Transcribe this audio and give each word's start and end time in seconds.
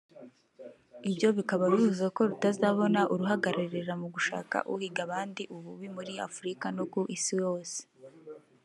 Ibyo 1.09 1.27
bikaba 1.37 1.63
bivuze 1.73 2.05
ko 2.15 2.21
rutazabona 2.29 3.01
uruhagararira 3.13 3.93
mu 4.01 4.07
gushaka 4.15 4.57
uhiga 4.73 5.01
abandi 5.07 5.41
ububi 5.55 5.87
muri 5.95 6.13
Afrika 6.27 6.65
no 6.77 6.83
ku 6.91 6.99
isi 7.15 7.33
yose 7.43 7.79